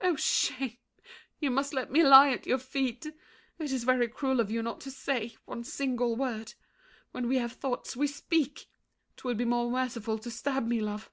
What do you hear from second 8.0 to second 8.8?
speak!